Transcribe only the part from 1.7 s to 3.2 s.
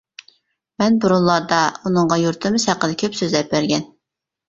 ئۇنىڭغا يۇرتىمىز ھەققىدە